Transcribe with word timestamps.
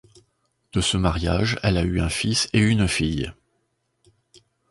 De 0.73 0.81
ce 0.81 0.97
mariage 0.97 1.59
elle 1.61 1.77
a 1.77 1.83
eu 1.83 1.99
un 2.01 2.09
fils 2.09 2.49
et 2.53 2.59
une 2.59 2.87
fille. 2.87 3.31